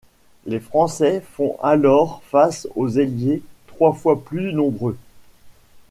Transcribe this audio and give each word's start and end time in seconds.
Les 0.47 0.59
Français 0.59 1.21
font 1.33 1.59
alors 1.61 2.23
face 2.23 2.67
aux 2.75 2.97
Alliés 2.97 3.43
trois 3.67 3.93
fois 3.93 4.19
plus 4.19 4.51
nombreux. 4.51 4.97